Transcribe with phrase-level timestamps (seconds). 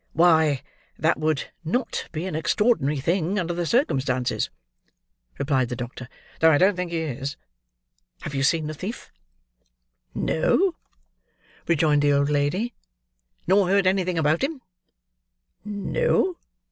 [0.13, 0.63] "Why,
[0.97, 4.49] that would not be an extraordinary thing, under the circumstances,"
[5.37, 7.37] replied the doctor; "though I don't think he is.
[8.21, 9.11] Have you seen the thief?"
[10.15, 10.73] "No,"
[11.67, 12.73] rejoined the old lady.
[13.45, 14.61] "Nor heard anything about him?"
[15.63, 16.37] "No."